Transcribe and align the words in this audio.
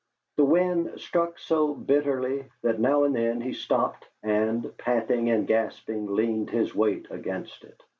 The 0.37 0.45
wind 0.45 0.99
struck 0.99 1.37
so 1.37 1.75
bitterly 1.75 2.45
that 2.63 2.79
now 2.79 3.03
and 3.03 3.15
then 3.15 3.39
he 3.39 3.53
stopped 3.53 4.07
and, 4.23 4.75
panting 4.79 5.29
and 5.29 5.45
gasping, 5.45 6.07
leaned 6.15 6.49
his 6.49 6.73
weight 6.73 7.05
against 7.11 7.63
it. 7.63 7.83